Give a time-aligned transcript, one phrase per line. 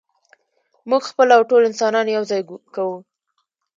[0.89, 2.41] موږ خپله او ټول انسانان یو ځای
[2.75, 2.97] کوو.